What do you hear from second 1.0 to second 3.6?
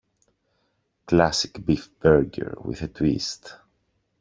Classic beef burger, with a twist.